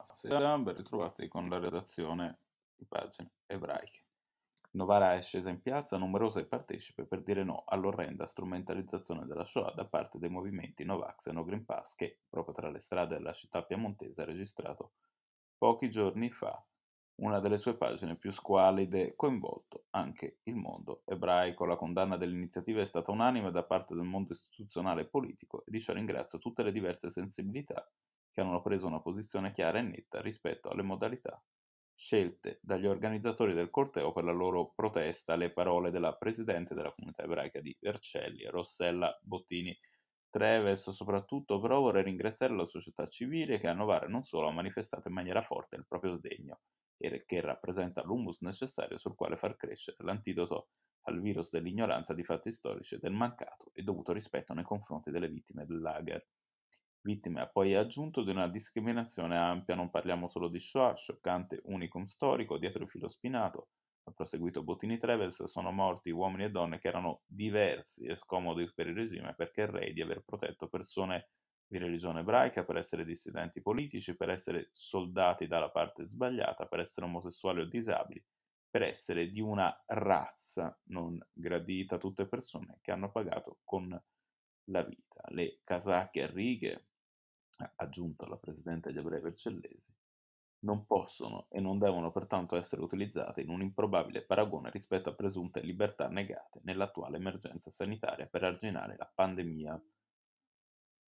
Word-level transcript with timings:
Buonasera, 0.00 0.58
ben 0.58 0.76
ritrovati 0.76 1.26
con 1.26 1.48
la 1.48 1.58
redazione 1.58 2.38
di 2.76 2.86
pagine 2.86 3.32
ebraiche. 3.46 4.04
Novara 4.72 5.14
è 5.14 5.22
scesa 5.22 5.50
in 5.50 5.60
piazza 5.60 5.98
numerose 5.98 6.46
partecipe 6.46 7.04
per 7.04 7.24
dire 7.24 7.42
no 7.42 7.64
all'orrenda 7.66 8.24
strumentalizzazione 8.24 9.26
della 9.26 9.44
Shoah 9.44 9.72
da 9.74 9.88
parte 9.88 10.20
dei 10.20 10.30
movimenti 10.30 10.84
Novax 10.84 11.26
e 11.26 11.32
No 11.32 11.42
Green 11.42 11.64
Pass 11.64 11.96
che, 11.96 12.20
proprio 12.28 12.54
tra 12.54 12.70
le 12.70 12.78
strade 12.78 13.16
della 13.16 13.32
città 13.32 13.64
piemontese, 13.64 14.22
ha 14.22 14.24
registrato 14.24 14.92
pochi 15.56 15.90
giorni 15.90 16.30
fa 16.30 16.64
una 17.16 17.40
delle 17.40 17.58
sue 17.58 17.76
pagine 17.76 18.16
più 18.16 18.30
squalide, 18.30 19.16
coinvolto 19.16 19.86
anche 19.90 20.38
il 20.44 20.54
mondo 20.54 21.02
ebraico. 21.06 21.64
La 21.64 21.74
condanna 21.74 22.16
dell'iniziativa 22.16 22.80
è 22.80 22.86
stata 22.86 23.10
unanime 23.10 23.50
da 23.50 23.64
parte 23.64 23.96
del 23.96 24.04
mondo 24.04 24.32
istituzionale 24.32 25.02
e 25.02 25.08
politico 25.08 25.64
e 25.64 25.72
di 25.72 25.80
ciò 25.80 25.92
ringrazio 25.92 26.38
tutte 26.38 26.62
le 26.62 26.70
diverse 26.70 27.10
sensibilità 27.10 27.84
che 28.38 28.44
hanno 28.44 28.62
preso 28.62 28.86
una 28.86 29.00
posizione 29.00 29.52
chiara 29.52 29.80
e 29.80 29.82
netta 29.82 30.20
rispetto 30.20 30.68
alle 30.68 30.82
modalità 30.82 31.42
scelte 31.92 32.60
dagli 32.62 32.86
organizzatori 32.86 33.52
del 33.52 33.68
corteo 33.68 34.12
per 34.12 34.22
la 34.22 34.30
loro 34.30 34.72
protesta 34.76 35.32
alle 35.32 35.52
parole 35.52 35.90
della 35.90 36.14
presidente 36.14 36.72
della 36.72 36.92
comunità 36.92 37.24
ebraica 37.24 37.60
di 37.60 37.76
Vercelli, 37.80 38.44
Rossella 38.44 39.18
Bottini 39.20 39.76
Treves. 40.30 40.90
Soprattutto 40.90 41.58
però 41.58 41.80
vorrei 41.80 42.04
ringraziare 42.04 42.54
la 42.54 42.66
società 42.66 43.08
civile 43.08 43.58
che 43.58 43.66
a 43.66 43.72
Novara 43.72 44.06
non 44.06 44.22
solo 44.22 44.46
ha 44.46 44.52
manifestato 44.52 45.08
in 45.08 45.14
maniera 45.14 45.42
forte 45.42 45.74
il 45.74 45.86
proprio 45.88 46.14
sdegno, 46.14 46.60
e 46.96 47.24
che 47.24 47.40
rappresenta 47.40 48.04
l'humus 48.04 48.40
necessario 48.42 48.98
sul 48.98 49.16
quale 49.16 49.36
far 49.36 49.56
crescere 49.56 49.96
l'antidoto 50.04 50.68
al 51.08 51.20
virus 51.20 51.50
dell'ignoranza 51.50 52.14
di 52.14 52.22
fatti 52.22 52.52
storici 52.52 52.94
e 52.94 52.98
del 52.98 53.14
mancato 53.14 53.72
e 53.72 53.82
dovuto 53.82 54.12
rispetto 54.12 54.54
nei 54.54 54.62
confronti 54.62 55.10
delle 55.10 55.28
vittime 55.28 55.66
del 55.66 55.80
lager. 55.80 56.24
Vittime 57.08 57.40
ha 57.40 57.48
poi 57.48 57.74
aggiunto 57.74 58.22
di 58.22 58.28
una 58.28 58.48
discriminazione 58.48 59.34
ampia, 59.34 59.74
non 59.74 59.88
parliamo 59.88 60.28
solo 60.28 60.48
di 60.48 60.60
Shoah, 60.60 60.94
scioccante 60.94 61.62
unicum 61.64 62.04
storico, 62.04 62.58
dietro 62.58 62.82
il 62.82 62.90
filo 62.90 63.08
spinato, 63.08 63.70
ha 64.02 64.12
proseguito 64.12 64.62
Bottini 64.62 64.98
Treves, 64.98 65.42
sono 65.44 65.72
morti 65.72 66.10
uomini 66.10 66.44
e 66.44 66.50
donne 66.50 66.78
che 66.78 66.88
erano 66.88 67.22
diversi 67.24 68.04
e 68.04 68.18
scomodi 68.18 68.70
per 68.74 68.88
il 68.88 68.94
regime 68.94 69.34
perché 69.34 69.62
il 69.62 69.68
re 69.68 69.92
di 69.94 70.02
aver 70.02 70.20
protetto 70.20 70.68
persone 70.68 71.30
di 71.66 71.78
religione 71.78 72.20
ebraica, 72.20 72.66
per 72.66 72.76
essere 72.76 73.06
dissidenti 73.06 73.62
politici, 73.62 74.14
per 74.14 74.28
essere 74.28 74.68
soldati 74.72 75.46
dalla 75.46 75.70
parte 75.70 76.04
sbagliata, 76.04 76.66
per 76.66 76.80
essere 76.80 77.06
omosessuali 77.06 77.62
o 77.62 77.66
disabili, 77.66 78.22
per 78.68 78.82
essere 78.82 79.28
di 79.30 79.40
una 79.40 79.74
razza 79.86 80.78
non 80.90 81.18
gradita, 81.32 81.96
tutte 81.96 82.28
persone 82.28 82.80
che 82.82 82.92
hanno 82.92 83.10
pagato 83.10 83.60
con 83.64 83.98
la 84.70 84.82
vita. 84.82 85.22
Le 85.28 85.60
casacche 85.64 86.22
a 86.22 86.26
righe, 86.26 86.87
aggiunto 87.76 88.26
la 88.26 88.36
Presidente 88.36 88.92
di 88.92 88.98
Ebrei 88.98 89.20
Vercellesi, 89.20 89.94
non 90.60 90.86
possono 90.86 91.46
e 91.50 91.60
non 91.60 91.78
devono 91.78 92.10
pertanto 92.10 92.56
essere 92.56 92.82
utilizzate 92.82 93.42
in 93.42 93.50
un 93.50 93.62
improbabile 93.62 94.24
paragone 94.24 94.70
rispetto 94.70 95.08
a 95.08 95.14
presunte 95.14 95.60
libertà 95.60 96.08
negate 96.08 96.60
nell'attuale 96.64 97.16
emergenza 97.16 97.70
sanitaria 97.70 98.26
per 98.26 98.42
arginare 98.42 98.96
la 98.96 99.10
pandemia. 99.12 99.80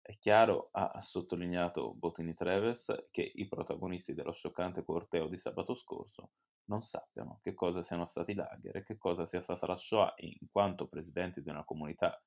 È 0.00 0.16
chiaro, 0.18 0.68
ha 0.72 1.00
sottolineato 1.00 1.94
Bottini 1.94 2.34
Treves, 2.34 3.08
che 3.10 3.32
i 3.34 3.48
protagonisti 3.48 4.14
dello 4.14 4.32
scioccante 4.32 4.84
corteo 4.84 5.28
di 5.28 5.36
sabato 5.36 5.74
scorso 5.74 6.30
non 6.68 6.80
sappiano 6.80 7.38
che 7.42 7.54
cosa 7.54 7.82
siano 7.82 8.06
stati 8.06 8.34
lager 8.34 8.76
e 8.76 8.82
che 8.82 8.96
cosa 8.96 9.26
sia 9.26 9.40
stata 9.40 9.66
la 9.66 9.76
Shoah 9.76 10.14
in 10.18 10.48
quanto 10.50 10.88
presidenti 10.88 11.42
di 11.42 11.48
una 11.48 11.64
comunità 11.64 12.20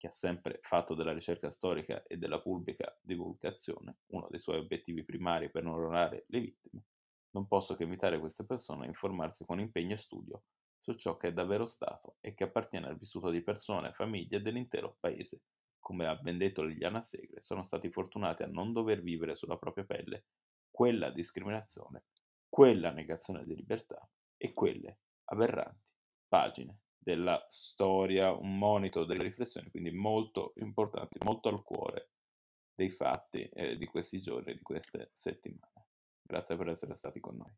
che 0.00 0.06
ha 0.06 0.12
sempre 0.12 0.60
fatto 0.62 0.94
della 0.94 1.12
ricerca 1.12 1.50
storica 1.50 2.02
e 2.04 2.16
della 2.16 2.40
pubblica 2.40 2.98
divulgazione 3.02 3.98
uno 4.12 4.28
dei 4.30 4.40
suoi 4.40 4.56
obiettivi 4.56 5.04
primari 5.04 5.50
per 5.50 5.62
non 5.62 5.74
onorare 5.74 6.24
le 6.28 6.40
vittime, 6.40 6.84
non 7.32 7.46
posso 7.46 7.76
che 7.76 7.82
invitare 7.82 8.18
queste 8.18 8.46
persone 8.46 8.86
a 8.86 8.88
informarsi 8.88 9.44
con 9.44 9.60
impegno 9.60 9.92
e 9.92 9.98
studio 9.98 10.44
su 10.78 10.94
ciò 10.94 11.18
che 11.18 11.28
è 11.28 11.32
davvero 11.34 11.66
stato 11.66 12.16
e 12.20 12.32
che 12.32 12.44
appartiene 12.44 12.86
al 12.86 12.96
vissuto 12.96 13.28
di 13.28 13.42
persone, 13.42 13.92
famiglie 13.92 14.38
e 14.38 14.40
dell'intero 14.40 14.96
paese. 14.98 15.42
Come 15.78 16.06
ha 16.06 16.16
ben 16.16 16.38
detto 16.38 16.62
Liliana 16.62 17.02
Segre, 17.02 17.42
sono 17.42 17.62
stati 17.62 17.90
fortunati 17.90 18.42
a 18.42 18.46
non 18.46 18.72
dover 18.72 19.02
vivere 19.02 19.34
sulla 19.34 19.58
propria 19.58 19.84
pelle 19.84 20.24
quella 20.70 21.10
discriminazione, 21.10 22.06
quella 22.48 22.90
negazione 22.90 23.44
di 23.44 23.54
libertà 23.54 24.00
e 24.38 24.54
quelle 24.54 25.00
aberranti 25.24 25.92
pagine 26.26 26.78
della 27.10 27.44
storia, 27.48 28.30
un 28.30 28.56
monito 28.56 29.04
delle 29.04 29.24
riflessioni, 29.24 29.68
quindi 29.70 29.90
molto 29.90 30.52
importanti, 30.56 31.18
molto 31.24 31.48
al 31.48 31.64
cuore 31.64 32.10
dei 32.72 32.90
fatti 32.90 33.48
eh, 33.48 33.76
di 33.76 33.86
questi 33.86 34.20
giorni, 34.20 34.54
di 34.54 34.62
queste 34.62 35.10
settimane. 35.12 35.88
Grazie 36.22 36.56
per 36.56 36.68
essere 36.68 36.94
stati 36.94 37.18
con 37.18 37.36
noi. 37.36 37.52